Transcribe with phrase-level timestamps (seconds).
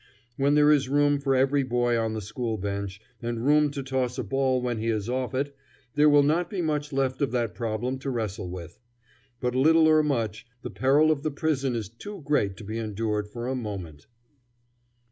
[0.35, 4.17] When there is room for every boy on the school bench, and room to toss
[4.17, 5.55] a ball when he is off it,
[5.93, 8.79] there will not be much left of that problem to wrestle with;
[9.39, 13.27] but little or much, the peril of the prison is too great to be endured
[13.27, 14.07] for a moment.